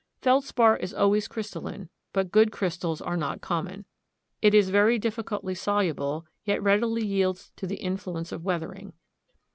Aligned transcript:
Feldspar 0.23 0.77
is 0.77 0.95
always 0.95 1.27
crystalline, 1.27 1.87
but 2.11 2.31
good 2.31 2.51
crystals 2.51 3.01
are 3.01 3.15
not 3.15 3.39
common. 3.39 3.85
It 4.41 4.55
is 4.55 4.71
very 4.71 4.97
difficultly 4.97 5.53
soluble, 5.53 6.25
yet 6.43 6.59
readily 6.63 7.05
yields 7.05 7.51
to 7.57 7.67
the 7.67 7.75
influence 7.75 8.31
of 8.31 8.43
weathering. 8.43 8.93